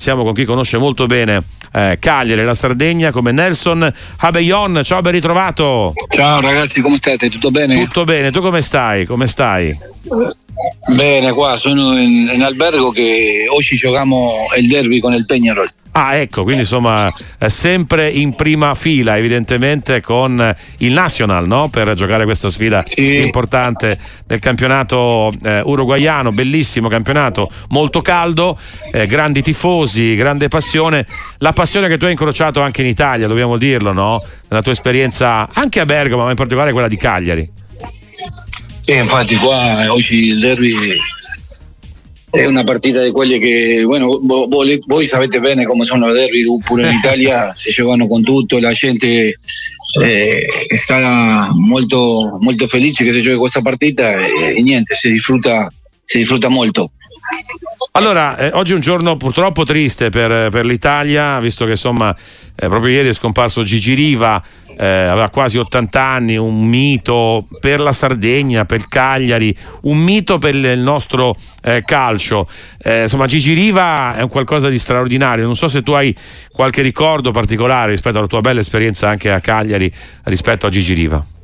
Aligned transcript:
Siamo 0.00 0.22
con 0.22 0.32
chi 0.32 0.44
conosce 0.44 0.78
molto 0.78 1.06
bene 1.06 1.42
eh, 1.72 1.96
Cagliari 1.98 2.42
e 2.42 2.44
la 2.44 2.54
Sardegna 2.54 3.10
come 3.10 3.32
Nelson 3.32 3.92
Habeyon. 4.18 4.82
Ciao, 4.84 5.00
ben 5.00 5.10
ritrovato. 5.10 5.92
Ciao 6.10 6.40
ragazzi, 6.40 6.80
come 6.80 6.98
state? 6.98 7.28
Tutto 7.28 7.50
bene? 7.50 7.82
Tutto 7.82 8.04
bene, 8.04 8.30
tu 8.30 8.40
come 8.40 8.60
stai? 8.62 9.06
Come 9.06 9.26
stai? 9.26 9.76
Bene, 10.94 11.32
qua 11.32 11.56
sono 11.56 12.00
in, 12.00 12.30
in 12.32 12.42
albergo 12.44 12.92
che 12.92 13.46
oggi 13.52 13.74
giochiamo 13.74 14.46
il 14.56 14.68
derby 14.68 15.00
con 15.00 15.14
il 15.14 15.26
Peñarol. 15.28 15.68
Ah, 16.00 16.14
ecco, 16.14 16.44
quindi 16.44 16.62
insomma 16.62 17.12
sempre 17.46 18.08
in 18.08 18.36
prima 18.36 18.76
fila, 18.76 19.16
evidentemente 19.16 20.00
con 20.00 20.54
il 20.78 20.92
National, 20.92 21.44
no? 21.48 21.68
Per 21.70 21.92
giocare 21.94 22.22
questa 22.24 22.48
sfida 22.50 22.82
Sì. 22.84 23.20
importante 23.20 23.98
del 24.24 24.38
campionato 24.38 25.34
eh, 25.42 25.60
uruguaiano, 25.60 26.30
bellissimo 26.30 26.86
campionato, 26.86 27.50
molto 27.70 28.00
caldo, 28.00 28.56
eh, 28.92 29.08
grandi 29.08 29.42
tifosi, 29.42 30.14
grande 30.14 30.46
passione, 30.46 31.04
la 31.38 31.52
passione 31.52 31.88
che 31.88 31.98
tu 31.98 32.04
hai 32.04 32.12
incrociato 32.12 32.60
anche 32.60 32.82
in 32.82 32.86
Italia, 32.86 33.26
dobbiamo 33.26 33.56
dirlo, 33.56 33.92
no? 33.92 34.22
Nella 34.48 34.62
tua 34.62 34.70
esperienza 34.72 35.48
anche 35.52 35.80
a 35.80 35.84
Bergamo, 35.84 36.22
ma 36.22 36.30
in 36.30 36.36
particolare 36.36 36.70
quella 36.70 36.86
di 36.88 36.96
Cagliari. 36.96 37.50
Sì, 38.78 38.92
infatti 38.92 39.34
qua 39.34 39.92
oggi 39.92 40.28
il 40.28 40.38
derby 40.38 40.96
è 42.30 42.44
una 42.44 42.64
partita 42.64 43.02
di 43.02 43.10
quelle 43.10 43.38
che, 43.38 43.82
bueno, 43.84 44.20
vo- 44.22 44.46
voi, 44.48 44.78
voi 44.86 45.06
sapete 45.06 45.40
bene 45.40 45.64
come 45.64 45.84
sono 45.84 46.10
i 46.10 46.12
derby, 46.12 46.44
pure 46.64 46.88
in 46.88 46.96
Italia 46.98 47.52
si 47.54 47.70
giocano 47.70 48.06
con 48.06 48.22
tutto, 48.22 48.58
la 48.58 48.72
gente 48.72 49.32
eh, 50.02 50.46
sta 50.74 51.50
molto, 51.54 52.36
molto 52.40 52.66
felice 52.66 53.04
che 53.04 53.12
si 53.12 53.20
giochi 53.20 53.38
questa 53.38 53.62
partita 53.62 54.12
e, 54.20 54.58
e 54.58 54.62
niente, 54.62 54.94
si 54.94 55.10
disfruta, 55.10 55.72
si 56.04 56.18
disfruta 56.18 56.48
molto. 56.48 56.92
Allora, 57.98 58.36
eh, 58.36 58.50
oggi 58.52 58.70
è 58.70 58.74
un 58.76 58.80
giorno 58.80 59.16
purtroppo 59.16 59.64
triste 59.64 60.08
per, 60.08 60.50
per 60.50 60.64
l'Italia, 60.64 61.40
visto 61.40 61.64
che 61.64 61.72
insomma 61.72 62.14
eh, 62.54 62.68
proprio 62.68 62.92
ieri 62.92 63.08
è 63.08 63.12
scomparso 63.12 63.64
Gigi 63.64 63.94
Riva, 63.94 64.40
eh, 64.78 64.86
aveva 64.86 65.30
quasi 65.30 65.58
80 65.58 66.00
anni, 66.00 66.36
un 66.36 66.64
mito 66.64 67.48
per 67.58 67.80
la 67.80 67.90
Sardegna, 67.90 68.64
per 68.66 68.86
Cagliari, 68.86 69.52
un 69.82 69.98
mito 69.98 70.38
per 70.38 70.54
il 70.54 70.64
il 70.64 70.78
nostro 70.78 71.36
eh, 71.60 71.82
calcio. 71.84 72.48
Eh, 72.80 73.00
insomma, 73.00 73.26
Gigi 73.26 73.52
Riva 73.52 74.14
è 74.14 74.22
un 74.22 74.28
qualcosa 74.28 74.68
di 74.68 74.78
straordinario. 74.78 75.44
Non 75.44 75.56
so 75.56 75.66
se 75.66 75.82
tu 75.82 75.90
hai 75.90 76.16
qualche 76.52 76.82
ricordo 76.82 77.32
particolare 77.32 77.90
rispetto 77.90 78.18
alla 78.18 78.28
tua 78.28 78.40
bella 78.40 78.60
esperienza 78.60 79.08
anche 79.08 79.32
a 79.32 79.40
Cagliari 79.40 79.92
rispetto 80.22 80.68
a 80.68 80.70
Gigi 80.70 80.94
Riva. 80.94 81.37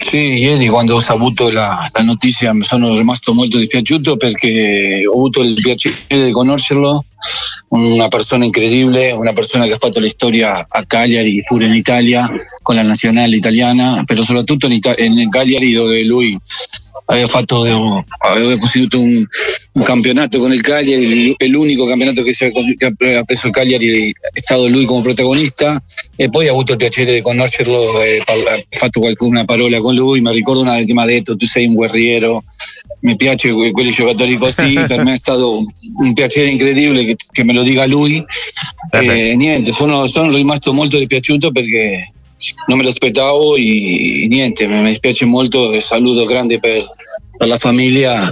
Sì, 0.00 0.38
ieri 0.38 0.68
quando 0.68 0.94
ho 0.94 1.00
saputo 1.00 1.50
la, 1.50 1.90
la 1.92 2.02
notizia 2.02 2.54
mi 2.54 2.62
sono 2.62 2.96
rimasto 2.96 3.34
molto 3.34 3.58
dispiaciuto 3.58 4.16
perché 4.16 5.02
ho 5.04 5.12
avuto 5.12 5.42
il 5.42 5.54
piacere 5.54 6.24
di 6.24 6.30
conoscerlo, 6.30 7.04
una 7.70 8.06
persona 8.06 8.44
incredibile, 8.44 9.10
una 9.10 9.32
persona 9.32 9.66
che 9.66 9.72
ha 9.72 9.76
fatto 9.76 9.98
la 9.98 10.08
storia 10.08 10.64
a 10.68 10.84
Cagliari, 10.86 11.42
pure 11.46 11.66
in 11.66 11.72
Italia, 11.72 12.30
con 12.62 12.76
la 12.76 12.82
nazionale 12.82 13.34
italiana, 13.34 14.04
però 14.04 14.22
soprattutto 14.22 14.66
in, 14.66 14.72
Ita- 14.72 14.96
in 14.98 15.28
Cagliari 15.30 15.72
dove 15.72 16.04
lui 16.04 16.38
aveva, 17.10 17.26
fatto, 17.26 17.62
aveva 17.62 18.58
costituito 18.58 19.00
un, 19.00 19.24
un 19.72 19.82
campionato 19.82 20.38
con 20.38 20.52
il 20.52 20.60
Cagliari, 20.60 21.34
è 21.36 21.46
l'unico 21.46 21.86
campionato 21.86 22.22
che, 22.22 22.32
si 22.32 22.50
che 22.76 22.86
ha 22.86 23.22
preso 23.22 23.46
il 23.46 23.52
Cagliari 23.52 24.10
è 24.10 24.38
stato 24.38 24.66
lui 24.68 24.84
come 24.84 25.02
protagonista. 25.02 25.82
E 26.16 26.28
poi 26.28 26.48
ho 26.48 26.52
avuto 26.52 26.72
il 26.72 26.78
piacere 26.78 27.14
di 27.14 27.22
conoscerlo 27.22 28.02
e 28.02 28.22
parla- 28.24 28.56
ho 28.56 28.62
fatto 28.70 29.00
qualcuna 29.00 29.44
parola 29.44 29.80
con 29.80 29.94
lui, 29.94 30.20
mi 30.20 30.32
ricordo 30.32 30.60
una 30.60 30.76
che 30.76 30.92
mi 30.92 31.00
ha 31.00 31.06
detto 31.06 31.36
tu 31.36 31.46
sei 31.46 31.66
un 31.66 31.74
guerriero, 31.74 32.44
mi 33.00 33.16
piace 33.16 33.52
que- 33.52 33.70
quelli 33.70 33.90
giocatori 33.90 34.36
così, 34.36 34.74
per 34.86 35.02
me 35.02 35.14
è 35.14 35.18
stato 35.18 35.64
un 36.00 36.12
piacere 36.12 36.50
incredibile 36.50 37.04
che, 37.04 37.16
che 37.30 37.42
me 37.42 37.52
lo 37.52 37.62
dica 37.62 37.86
lui. 37.86 38.22
Eh 38.90 39.30
e 39.30 39.36
niente, 39.36 39.72
sono, 39.72 40.06
sono 40.06 40.34
rimasto 40.34 40.72
molto 40.72 40.98
dispiaciuto 40.98 41.52
perché 41.52 42.12
non 42.66 42.78
me 42.78 42.84
lo 42.84 42.90
aspettavo 42.90 43.56
e 43.56 44.26
niente, 44.28 44.66
mi 44.66 44.82
dispiace 44.90 45.24
molto 45.24 45.72
e 45.72 45.80
saluto 45.80 46.24
grande 46.24 46.58
per, 46.58 46.84
per 47.36 47.48
la 47.48 47.58
famiglia 47.58 48.30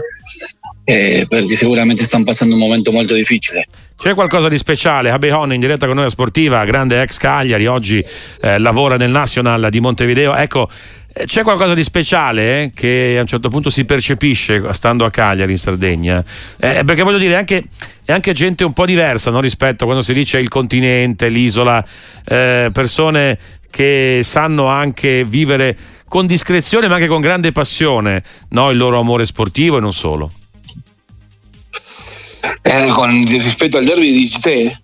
eh, 0.88 1.26
perché 1.28 1.56
sicuramente 1.56 2.04
stanno 2.04 2.24
passando 2.24 2.54
un 2.54 2.60
momento 2.60 2.92
molto 2.92 3.14
difficile. 3.14 3.66
C'è 3.96 4.14
qualcosa 4.14 4.48
di 4.48 4.56
speciale? 4.56 5.10
Abehon 5.10 5.52
in 5.52 5.60
diretta 5.60 5.86
con 5.86 5.96
noi 5.96 6.04
a 6.04 6.10
Sportiva, 6.10 6.64
grande 6.64 7.00
ex 7.02 7.16
Cagliari, 7.16 7.66
oggi 7.66 8.04
eh, 8.40 8.58
lavora 8.58 8.96
nel 8.96 9.10
National 9.10 9.68
di 9.68 9.80
Montevideo. 9.80 10.34
Ecco, 10.34 10.68
eh, 11.12 11.24
c'è 11.24 11.42
qualcosa 11.42 11.72
di 11.72 11.82
speciale 11.82 12.62
eh, 12.62 12.72
che 12.74 13.16
a 13.16 13.22
un 13.22 13.26
certo 13.26 13.48
punto 13.48 13.70
si 13.70 13.86
percepisce 13.86 14.62
stando 14.74 15.06
a 15.06 15.10
Cagliari 15.10 15.52
in 15.52 15.58
Sardegna? 15.58 16.22
Eh, 16.60 16.82
perché 16.84 17.02
voglio 17.02 17.16
dire, 17.16 17.36
anche, 17.36 17.64
è 18.04 18.12
anche 18.12 18.34
gente 18.34 18.64
un 18.64 18.74
po' 18.74 18.84
diversa 18.84 19.30
no? 19.30 19.40
rispetto 19.40 19.84
a 19.84 19.86
quando 19.86 20.04
si 20.04 20.12
dice 20.12 20.38
il 20.38 20.48
continente, 20.48 21.28
l'isola, 21.28 21.82
eh, 22.26 22.68
persone 22.70 23.38
che 23.76 24.20
sanno 24.22 24.68
anche 24.68 25.22
vivere 25.22 25.76
con 26.08 26.24
discrezione 26.24 26.88
ma 26.88 26.94
anche 26.94 27.08
con 27.08 27.20
grande 27.20 27.52
passione 27.52 28.24
no? 28.50 28.70
il 28.70 28.78
loro 28.78 28.98
amore 28.98 29.26
sportivo 29.26 29.76
e 29.76 29.80
non 29.80 29.92
solo. 29.92 30.32
Eh, 32.62 32.86
con 32.94 33.22
rispetto 33.26 33.76
al 33.76 33.84
derby 33.84 34.12
dici 34.12 34.40
te? 34.40 34.78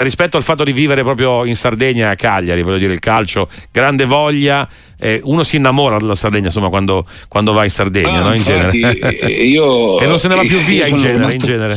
Rispetto 0.00 0.36
al 0.36 0.42
fatto 0.42 0.64
di 0.64 0.72
vivere 0.72 1.02
proprio 1.02 1.44
in 1.44 1.54
Sardegna 1.56 2.10
a 2.10 2.14
Cagliari, 2.14 2.62
voglio 2.62 2.78
dire 2.78 2.92
il 2.92 2.98
calcio, 3.00 3.48
grande 3.70 4.04
voglia, 4.06 4.66
eh, 4.98 5.20
uno 5.24 5.42
si 5.42 5.56
innamora 5.56 5.96
della 5.98 6.14
Sardegna 6.14 6.46
insomma 6.46 6.68
quando, 6.68 7.06
quando 7.28 7.52
va 7.52 7.64
in 7.64 7.70
Sardegna, 7.70 8.18
Ah, 8.20 8.20
no? 8.28 8.34
in 8.34 8.36
infatti, 8.42 8.80
genere. 8.80 9.18
eh, 9.18 9.44
io- 9.44 9.98
e 10.00 10.06
non 10.06 10.18
se 10.18 10.28
ne 10.28 10.34
va 10.36 10.42
più 10.42 10.58
via 10.60 10.86
in 10.86 10.96
genere, 10.96 11.14
in 11.16 11.18
rimasto- 11.28 11.46
genere. 11.46 11.76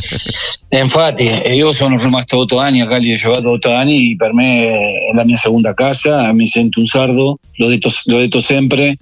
Eh, 0.70 0.80
infatti, 0.80 1.26
eh, 1.28 1.54
io 1.54 1.72
sono 1.74 1.98
rimasto 2.02 2.38
otto 2.38 2.58
anni 2.60 2.82
a 2.82 2.88
Cagliari, 2.88 3.14
ho 3.14 3.18
giocato 3.18 3.52
otto 3.52 3.72
anni, 3.74 4.16
per 4.16 4.34
me 4.34 4.68
è 4.70 5.14
la 5.14 5.24
mia 5.26 5.38
seconda 5.38 5.74
casa, 5.74 6.32
mi 6.34 6.48
sento 6.48 6.80
un 6.80 6.86
sardo, 6.86 7.40
l'ho 7.56 7.68
detto, 7.68 7.90
l'ho 8.06 8.20
detto 8.20 8.40
sempre, 8.40 8.96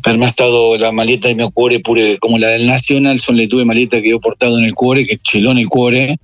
per 0.00 0.16
me 0.16 0.26
è 0.26 0.28
stato 0.28 0.76
la 0.76 0.90
maglietta 0.92 1.26
del 1.26 1.36
mio 1.36 1.50
cuore, 1.50 1.80
pure 1.80 2.16
come 2.18 2.38
la 2.38 2.48
del 2.50 2.62
National, 2.64 3.18
sono 3.18 3.38
le 3.38 3.46
due 3.46 3.64
magliette 3.64 4.00
che 4.00 4.12
ho 4.12 4.18
portato 4.18 4.56
nel 4.56 4.72
cuore, 4.74 5.04
che 5.04 5.18
ce 5.20 5.38
l'ho 5.40 5.52
nel 5.52 5.66
cuore, 5.66 6.16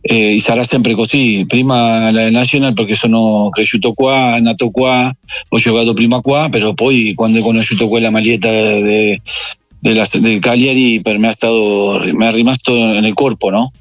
eh, 0.00 0.36
e 0.36 0.40
sarà 0.40 0.64
sempre 0.64 0.94
così. 0.94 1.44
Prima 1.46 2.10
la 2.10 2.30
National 2.30 2.72
perché 2.72 2.94
sono 2.94 3.48
cresciuto 3.50 3.92
qua, 3.92 4.38
nato 4.40 4.70
qua, 4.70 5.12
ho 5.48 5.58
giocato 5.58 5.92
prima 5.92 6.20
qua, 6.20 6.48
però 6.50 6.72
poi 6.72 7.12
quando 7.14 7.40
ho 7.40 7.42
conosciuto 7.42 7.88
quella 7.88 8.10
maglietta 8.10 8.50
de- 8.50 9.20
della- 9.78 10.06
del 10.20 10.38
Cagliari 10.40 11.00
per 11.00 11.18
me 11.18 11.30
è 11.30 11.32
stato, 11.32 12.00
mi 12.04 12.26
è 12.26 12.30
rimasto 12.32 12.74
nel 12.74 13.14
corpo, 13.14 13.50
no? 13.50 13.72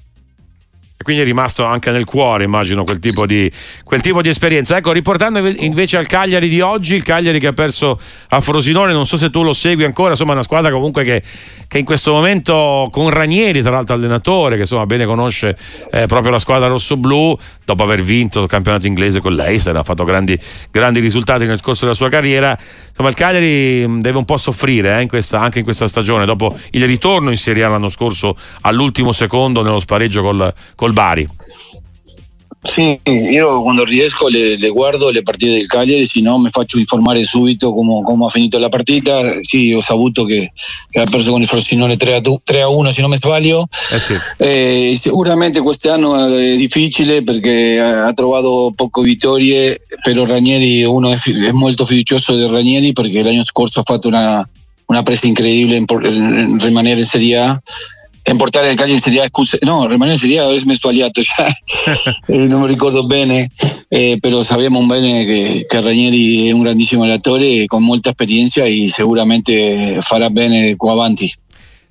Quindi 1.09 1.25
è 1.25 1.27
rimasto 1.27 1.63
anche 1.63 1.89
nel 1.89 2.05
cuore, 2.05 2.43
immagino, 2.43 2.83
quel 2.83 2.99
tipo, 2.99 3.25
di, 3.25 3.51
quel 3.83 3.99
tipo 3.99 4.21
di 4.21 4.29
esperienza. 4.29 4.77
Ecco, 4.77 4.91
riportando 4.91 5.39
invece 5.39 5.97
al 5.97 6.05
Cagliari 6.05 6.47
di 6.47 6.61
oggi, 6.61 6.93
il 6.93 7.01
Cagliari 7.01 7.39
che 7.39 7.47
ha 7.47 7.53
perso 7.53 7.99
a 8.29 8.39
Frosinone, 8.39 8.93
non 8.93 9.07
so 9.07 9.17
se 9.17 9.31
tu 9.31 9.41
lo 9.41 9.53
segui 9.53 9.85
ancora, 9.85 10.11
insomma, 10.11 10.33
una 10.33 10.43
squadra 10.43 10.69
comunque 10.69 11.03
che, 11.03 11.23
che 11.67 11.79
in 11.79 11.85
questo 11.85 12.11
momento 12.11 12.89
con 12.91 13.09
Ranieri, 13.09 13.63
tra 13.63 13.71
l'altro 13.71 13.95
allenatore, 13.95 14.53
che 14.53 14.61
insomma 14.61 14.85
bene 14.85 15.05
conosce 15.05 15.57
eh, 15.91 16.05
proprio 16.05 16.31
la 16.31 16.37
squadra 16.37 16.67
rossoblù, 16.67 17.35
dopo 17.65 17.81
aver 17.81 18.03
vinto 18.03 18.43
il 18.43 18.47
campionato 18.47 18.85
inglese 18.85 19.19
con 19.19 19.33
l'Eister, 19.33 19.75
ha 19.75 19.83
fatto 19.83 20.03
grandi, 20.03 20.37
grandi 20.69 20.99
risultati 20.99 21.45
nel 21.45 21.59
corso 21.59 21.85
della 21.85 21.95
sua 21.95 22.09
carriera. 22.09 22.55
Insomma, 22.89 23.09
il 23.09 23.15
Cagliari 23.15 23.87
mh, 23.87 24.01
deve 24.01 24.17
un 24.19 24.25
po' 24.25 24.37
soffrire 24.37 24.97
eh, 24.97 25.01
in 25.01 25.07
questa- 25.07 25.39
anche 25.39 25.57
in 25.57 25.63
questa 25.63 25.87
stagione, 25.87 26.25
dopo 26.25 26.55
il 26.71 26.85
ritorno 26.85 27.31
in 27.31 27.37
Serie 27.37 27.63
A 27.63 27.69
l'anno 27.69 27.89
scorso 27.89 28.37
all'ultimo 28.61 29.11
secondo 29.11 29.63
nello 29.63 29.79
spareggio 29.79 30.21
col, 30.21 30.53
col 30.75 30.93
Bari. 30.99 31.29
Sì, 32.61 32.99
io 33.05 33.61
quando 33.61 33.85
riesco 33.85 34.27
le, 34.27 34.57
le 34.57 34.67
guardo 34.67 35.09
le 35.11 35.23
partite 35.23 35.53
del 35.53 35.65
Cagliari, 35.65 36.05
se 36.05 36.19
no 36.19 36.37
mi 36.37 36.49
faccio 36.49 36.77
informare 36.77 37.23
subito 37.23 37.73
come, 37.73 38.03
come 38.03 38.25
ha 38.25 38.29
finito 38.29 38.57
la 38.57 38.67
partita. 38.67 39.37
Sì, 39.39 39.71
ho 39.71 39.79
saputo 39.79 40.25
che, 40.25 40.51
che 40.89 40.99
ha 40.99 41.05
perso 41.09 41.31
con 41.31 41.41
il 41.41 41.47
Frosinone 41.47 41.95
3 41.95 42.15
a, 42.15 42.19
du- 42.19 42.41
3 42.43 42.63
a 42.63 42.67
1, 42.67 42.91
se 42.91 42.99
non 42.99 43.11
mi 43.11 43.17
sbaglio. 43.17 43.67
Eh 43.89 43.99
sì. 43.99 44.13
Eh, 44.35 44.95
sicuramente 44.97 45.61
quest'anno 45.61 46.27
è 46.35 46.57
difficile 46.57 47.23
perché 47.23 47.79
ha 47.79 48.11
trovato 48.11 48.73
poche 48.75 49.01
vittorie, 49.03 49.79
però 50.03 50.25
Ranieri 50.25 50.83
uno 50.83 51.13
è, 51.13 51.51
molto 51.53 51.85
fiducioso 51.85 52.35
di 52.35 52.45
Ranieri 52.45 52.91
perché 52.91 53.23
l'anno 53.23 53.45
scorso 53.45 53.79
ha 53.79 53.83
fatto 53.83 54.09
una, 54.09 54.47
una 54.87 55.03
presa 55.03 55.27
incredibile 55.27 55.77
in, 55.77 55.85
in 55.87 56.59
rimanere 56.59 56.99
in 56.99 57.05
Serie 57.05 57.37
A. 57.37 57.61
Portare 58.37 58.69
il 58.69 58.75
Cagliari 58.75 58.93
in 58.93 59.01
Serie 59.01 59.21
A, 59.21 59.27
scusa, 59.27 59.57
no, 59.61 59.87
rimanere 59.87 60.13
in 60.13 60.19
Serie 60.19 60.39
A 60.39 60.59
sono 60.59 60.73
sbagliato 60.73 61.21
già, 61.21 61.47
Eh, 62.27 62.47
non 62.47 62.61
mi 62.61 62.67
ricordo 62.67 63.05
bene, 63.05 63.49
eh, 63.87 64.17
però 64.19 64.41
sappiamo 64.41 64.83
bene 64.85 65.25
che, 65.25 65.65
che 65.67 65.81
Ranieri 65.81 66.47
è 66.47 66.51
un 66.51 66.63
grandissimo 66.63 67.03
allenatore 67.03 67.65
con 67.65 67.83
molta 67.83 68.09
esperienza 68.09 68.63
e 68.63 68.85
sicuramente 68.87 69.97
farà 70.01 70.29
bene 70.29 70.75
qua 70.75 70.91
avanti. 70.91 71.31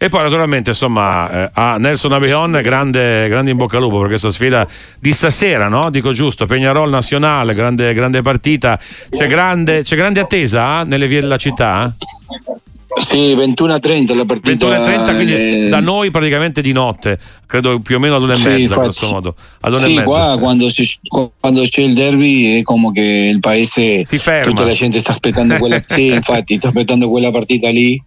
E 0.00 0.08
poi 0.08 0.22
naturalmente 0.22 0.70
insomma 0.70 1.28
eh, 1.28 1.50
a 1.54 1.76
Nelson 1.76 2.12
Abeon 2.12 2.60
grande, 2.62 3.26
grande 3.26 3.50
in 3.50 3.56
bocca 3.56 3.78
al 3.78 3.82
lupo 3.82 3.98
per 3.98 4.06
questa 4.06 4.30
sfida 4.30 4.64
di 4.96 5.12
stasera, 5.12 5.66
no? 5.66 5.90
Dico 5.90 6.12
giusto, 6.12 6.44
Peñarol 6.44 6.88
Nazionale, 6.88 7.52
grande, 7.52 7.92
grande 7.94 8.22
partita, 8.22 8.78
c'è 9.10 9.26
grande, 9.26 9.82
c'è 9.82 9.96
grande 9.96 10.20
attesa 10.20 10.82
eh, 10.82 10.84
nelle 10.84 11.08
vie 11.08 11.20
della 11.20 11.36
città? 11.36 11.90
Sì, 13.00 13.34
21 13.34 13.74
a 13.74 13.78
30 13.78 14.14
la 14.14 14.24
partita. 14.24 14.50
21 14.50 14.72
a 14.72 14.80
30, 14.80 15.14
quindi 15.14 15.34
eh... 15.34 15.68
da 15.68 15.80
noi 15.80 16.10
praticamente 16.10 16.60
di 16.60 16.72
notte, 16.72 17.18
credo 17.46 17.78
più 17.80 17.96
o 17.96 17.98
meno 17.98 18.16
ad 18.16 18.22
una 18.22 18.34
e 18.34 18.36
sì, 18.36 18.48
mezza, 18.48 18.74
grosso 18.74 19.08
modo. 19.10 19.34
Ad 19.60 19.72
una 19.72 19.82
sì, 19.82 19.96
e 19.96 20.02
qua 20.02 20.36
quando, 20.38 20.70
si, 20.70 20.86
quando, 21.40 21.62
c'è 21.62 21.82
il 21.82 21.94
derby 21.94 22.58
è 22.58 22.62
come 22.62 22.92
che 22.92 23.30
il 23.32 23.40
paese, 23.40 24.04
si 24.04 24.18
ferma. 24.18 24.50
tutta 24.50 24.64
la 24.64 24.72
gente 24.72 25.00
sta 25.00 25.12
aspettando 25.12 25.56
quella, 25.56 25.82
sì, 25.86 26.06
infatti, 26.06 26.56
sta 26.56 26.68
aspettando 26.68 27.08
quella 27.08 27.30
partita 27.30 27.68
lì. 27.70 28.00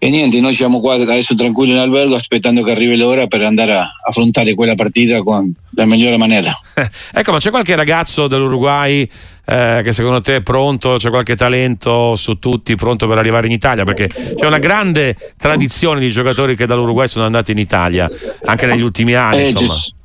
E 0.00 0.10
niente, 0.10 0.40
noi 0.40 0.54
siamo 0.54 0.78
qua 0.78 0.94
adesso 0.94 1.34
tranquilli 1.34 1.72
in 1.72 1.78
albergo 1.78 2.14
aspettando 2.14 2.62
che 2.62 2.70
arrivi 2.70 2.96
l'ora 2.96 3.26
per 3.26 3.42
andare 3.42 3.74
a 3.74 3.90
affrontare 4.08 4.54
quella 4.54 4.76
partita 4.76 5.22
con 5.22 5.52
la 5.70 5.86
migliore 5.86 6.16
maniera. 6.16 6.56
ecco, 7.12 7.32
ma 7.32 7.38
c'è 7.38 7.50
qualche 7.50 7.74
ragazzo 7.74 8.28
dell'Uruguay 8.28 9.08
eh, 9.44 9.80
che 9.82 9.92
secondo 9.92 10.20
te 10.20 10.36
è 10.36 10.42
pronto, 10.42 10.96
c'è 10.98 11.08
qualche 11.10 11.34
talento 11.34 12.14
su 12.14 12.38
tutti 12.38 12.76
pronto 12.76 13.08
per 13.08 13.18
arrivare 13.18 13.46
in 13.46 13.52
Italia? 13.52 13.82
Perché 13.82 14.08
c'è 14.08 14.46
una 14.46 14.58
grande 14.58 15.16
tradizione 15.36 15.98
di 15.98 16.10
giocatori 16.10 16.54
che 16.54 16.66
dall'Uruguay 16.66 17.08
sono 17.08 17.24
andati 17.24 17.50
in 17.50 17.58
Italia, 17.58 18.08
anche 18.44 18.66
negli 18.66 18.82
ultimi 18.82 19.14
anni. 19.14 19.38
Eh, 19.38 19.48
insomma. 19.48 19.74
Ci 19.74 19.97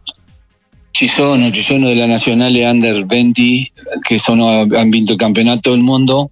sono, 1.07 1.49
ci 1.51 1.61
sono 1.61 1.87
della 1.87 2.05
nazionale 2.05 2.63
under 2.63 3.05
20 3.05 3.71
che 4.01 4.19
sono, 4.19 4.59
hanno 4.59 4.89
vinto 4.89 5.13
il 5.13 5.17
campionato 5.17 5.71
del 5.71 5.79
mondo 5.79 6.29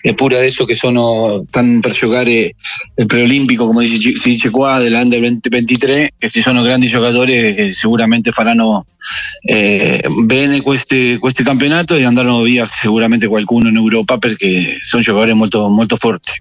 eppure 0.00 0.36
adesso 0.36 0.64
che 0.64 0.74
sono, 0.74 1.44
stanno 1.46 1.80
per 1.80 1.92
giocare 1.92 2.52
il 2.94 3.06
preolimpico 3.06 3.66
come 3.66 3.86
si, 3.86 4.00
si 4.16 4.30
dice 4.30 4.48
qua 4.48 4.78
dell'under 4.78 5.20
23 5.20 6.14
che 6.16 6.30
ci 6.30 6.40
sono 6.40 6.62
grandi 6.62 6.86
giocatori 6.86 7.54
che 7.54 7.72
sicuramente 7.72 8.32
faranno 8.32 8.86
eh, 9.42 10.02
bene 10.24 10.62
questi, 10.62 11.18
questi 11.18 11.42
campionati 11.42 11.94
e 11.94 12.04
andranno 12.04 12.40
via 12.42 12.64
sicuramente 12.66 13.26
qualcuno 13.26 13.68
Europa 13.68 14.18
perché 14.18 14.78
sono 14.80 15.02
giocatori 15.02 15.34
molto, 15.34 15.68
molto 15.68 15.96
forti. 15.96 16.32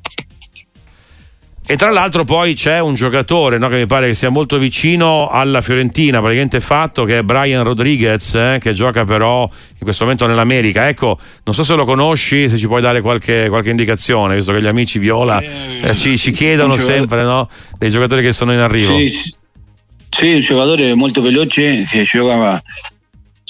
E 1.69 1.75
tra 1.75 1.91
l'altro 1.91 2.23
poi 2.23 2.53
c'è 2.53 2.79
un 2.79 2.93
giocatore 2.93 3.57
no, 3.57 3.67
che 3.67 3.75
mi 3.75 3.87
pare 3.87 4.07
che 4.07 4.13
sia 4.13 4.29
molto 4.29 4.57
vicino 4.57 5.27
alla 5.27 5.59
Fiorentina, 5.59 6.19
praticamente 6.21 6.61
fatto, 6.61 7.03
che 7.03 7.17
è 7.17 7.21
Brian 7.23 7.61
Rodriguez, 7.65 8.35
eh, 8.35 8.57
che 8.61 8.71
gioca 8.71 9.03
però 9.03 9.43
in 9.43 9.79
questo 9.81 10.05
momento 10.05 10.25
nell'America. 10.25 10.87
Ecco, 10.87 11.19
non 11.43 11.53
so 11.53 11.65
se 11.65 11.75
lo 11.75 11.83
conosci, 11.83 12.47
se 12.47 12.55
ci 12.55 12.67
puoi 12.67 12.79
dare 12.79 13.01
qualche, 13.01 13.49
qualche 13.49 13.69
indicazione, 13.69 14.35
visto 14.35 14.53
che 14.53 14.61
gli 14.61 14.67
amici 14.67 14.97
Viola 14.97 15.41
eh, 15.41 15.93
ci, 15.93 16.17
ci, 16.17 16.31
chiedono 16.31 16.77
sempre 16.77 17.23
no, 17.23 17.49
dei 17.77 17.89
giocatori 17.89 18.21
che 18.21 18.31
sono 18.31 18.53
in 18.53 18.59
arrivo. 18.59 18.97
Sì, 18.97 19.35
sì, 20.09 20.33
un 20.35 20.39
giocatore 20.39 20.93
molto 20.93 21.21
veloce 21.21 21.85
che 21.89 22.03
giocava 22.03 22.63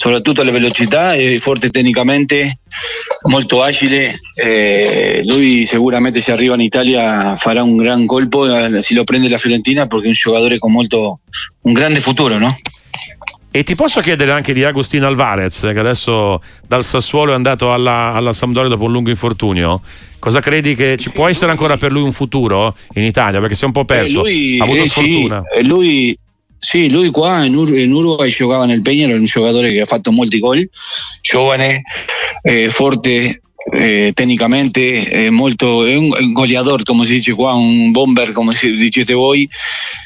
soprattutto 0.08 0.42
alle 0.42 0.52
velocità 0.52 1.14
e 1.16 1.40
forte 1.40 1.70
tecnicamente, 1.70 2.60
molto 3.28 3.62
agile. 3.62 4.22
Eh, 4.36 5.22
lui 5.26 5.66
sicuramente 5.66 6.22
se 6.22 6.32
arriva 6.32 6.56
in 6.56 6.62
Italia 6.62 7.36
farà 7.36 7.62
un 7.62 7.76
gran 7.76 8.06
colpo 8.06 8.46
eh, 8.46 8.82
se 8.82 8.94
lo 8.94 9.04
prende 9.04 9.28
la 9.28 9.38
Fiorentina 9.38 9.86
perché 9.86 10.06
è 10.06 10.08
un 10.08 10.14
giocatore 10.14 10.60
con 10.60 10.72
molto, 10.72 11.20
un 11.62 11.74
grande 11.74 12.00
futuro, 12.00 12.38
no? 12.38 12.56
E 13.52 13.64
ti 13.64 13.76
posso 13.76 14.02
chiedere 14.02 14.32
anche 14.32 14.54
di 14.54 14.64
Agostino 14.64 15.08
Alvarez, 15.08 15.62
che 15.62 15.80
adesso 15.80 16.42
dal 16.68 16.84
Sassuolo 16.84 17.32
è 17.32 17.36
andato 17.36 17.74
alla, 17.74 18.14
alla 18.14 18.32
Sampdoria 18.32 18.70
dopo 18.70 18.84
un 18.84 18.92
lungo 18.92 19.10
infortunio. 19.10 19.82
Cosa 20.20 20.40
credi 20.42 20.76
che 20.76 20.96
ci 20.98 21.12
può 21.12 21.28
essere 21.28 21.52
ancora 21.52 21.76
per 21.78 21.92
lui 21.92 22.04
un 22.04 22.12
futuro 22.12 22.76
in 22.94 23.04
Italia? 23.04 23.40
Perché 23.40 23.56
si 23.56 23.64
è 23.64 23.66
un 23.66 23.72
po' 23.72 23.86
perso, 23.86 24.26
eh 24.26 24.30
lui, 24.32 24.60
ha 24.60 24.64
avuto 24.64 24.84
eh 24.84 24.88
sfortuna. 24.88 25.42
Sì, 25.58 25.66
lui, 25.66 26.18
sì, 26.68 26.90
lui 26.90 27.12
qua 27.12 27.46
in, 27.46 27.56
Ur- 27.56 27.78
in 27.78 27.94
Uruguay 27.94 28.30
giocava 28.30 28.66
nel 28.66 28.82
Peña, 28.82 29.08
era 29.08 29.16
un 29.16 29.24
giocatore 29.24 29.72
che 29.72 29.80
ha 29.80 29.86
fatto 29.86 30.12
molti 30.12 30.38
gol, 30.38 30.70
giovane, 31.22 31.84
eh, 32.42 32.70
forte, 32.70 33.42
eh, 33.70 34.12
tecnicamente 34.14 35.10
è 35.10 35.30
molto 35.30 35.86
è 35.86 35.96
un, 35.96 36.32
goleador 36.32 36.84
come 36.84 37.06
si 37.06 37.14
dice 37.14 37.34
qua 37.34 37.54
un 37.54 37.92
bomber 37.92 38.32
come 38.32 38.56
dicete 38.62 39.14
voi 39.14 39.48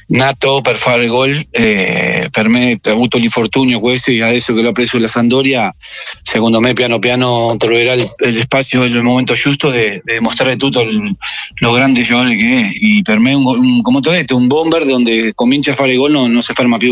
nato 0.07 0.61
per 0.61 0.75
fare 0.75 1.05
gol 1.05 1.39
eh, 1.51 2.27
per 2.31 2.47
me 2.47 2.79
ha 2.81 2.89
avuto 2.89 3.17
l'infortunio 3.17 3.79
questo 3.79 4.09
e 4.09 4.21
adesso 4.23 4.53
che 4.53 4.61
l'ho 4.61 4.71
preso 4.71 4.97
la 4.97 5.07
Sandoria 5.07 5.73
secondo 6.21 6.59
me 6.59 6.73
piano 6.73 6.97
piano 6.97 7.55
troverà 7.57 7.93
il 7.93 8.39
spazio 8.41 8.83
e 8.83 8.87
il 8.87 9.01
momento 9.01 9.33
giusto 9.33 9.69
di 9.69 10.01
dimostrare 10.03 10.57
tutto 10.57 10.81
il, 10.81 11.15
lo 11.59 11.71
grande 11.71 12.01
giocatore 12.01 12.35
che 12.35 12.45
è. 12.45 12.69
E 12.73 13.01
per 13.03 13.19
me 13.19 13.33
un, 13.33 13.45
un, 13.45 13.81
come 13.81 13.99
ti 14.01 14.07
ho 14.07 14.11
detto 14.11 14.35
un 14.35 14.47
bomber 14.47 14.85
dove 14.85 15.33
comincia 15.33 15.71
a 15.71 15.75
fare 15.75 15.95
gol 15.95 16.11
non, 16.11 16.31
non 16.31 16.41
si 16.41 16.53
ferma 16.53 16.77
più 16.77 16.91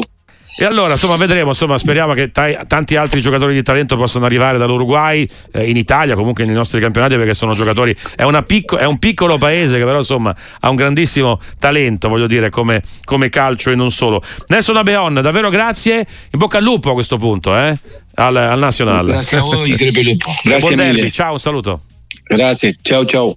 e 0.62 0.66
allora, 0.66 0.92
insomma, 0.92 1.16
vedremo. 1.16 1.52
Insomma, 1.52 1.78
speriamo 1.78 2.12
che 2.12 2.32
t- 2.32 2.68
tanti 2.68 2.98
altri 2.98 3.22
giocatori 3.22 3.54
di 3.54 3.64
talento 3.64 3.96
possano 3.96 4.26
arrivare 4.26 4.58
dall'Uruguay 4.58 5.26
eh, 5.54 5.70
in 5.70 5.78
Italia, 5.78 6.16
comunque 6.16 6.44
nei 6.44 6.54
nostri 6.54 6.82
campionati, 6.82 7.16
perché 7.16 7.34
sono 7.34 7.54
giocatori. 7.54 7.96
È, 8.14 8.44
picco- 8.44 8.76
è, 8.76 8.84
un 8.84 9.00
piccolo 9.00 9.38
paese 9.38 9.78
che, 9.78 9.86
però, 9.86 10.00
insomma, 10.00 10.36
ha 10.60 10.70
un 10.70 10.76
grandissimo 10.76 11.40
talento, 11.60 12.10
voglio 12.10 12.28
dire, 12.28 12.50
come, 12.50 12.82
come 13.06 13.30
calcio 13.30 13.72
e 13.72 13.76
non 13.76 13.90
solo. 13.90 14.22
Nelson 14.48 14.76
Abeon, 14.76 15.22
davvero 15.22 15.50
grazie. 15.50 16.06
In 16.30 16.38
bocca 16.38 16.58
al 16.58 16.64
lupo 16.66 16.90
a 16.90 16.94
questo 16.94 17.16
punto, 17.16 17.56
eh? 17.56 17.78
al, 18.16 18.36
al 18.36 18.60
nazionale. 18.60 19.14
Grazie 19.14 19.38
a 19.38 19.42
voi, 19.44 19.72
Crepe 19.78 20.04
Lupo. 20.04 20.30
Grazie 20.44 20.76
Buon 20.76 20.92
derby. 20.92 21.10
Ciao, 21.10 21.32
un 21.32 21.40
saluto. 21.40 21.82
Grazie, 22.28 22.76
ciao, 22.82 23.06
ciao. 23.06 23.28